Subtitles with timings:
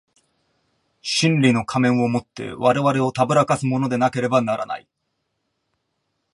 [1.03, 4.87] 真理の仮面を以て我々を誑かすものでなければならない。